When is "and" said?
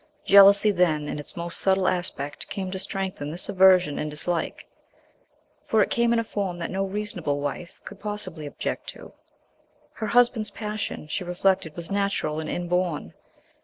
3.99-4.09, 12.39-12.49